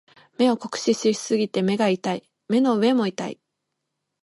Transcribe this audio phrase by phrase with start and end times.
[0.39, 2.27] 目を酷使しすぎて目が痛い。
[2.49, 3.39] 目の上も痛い。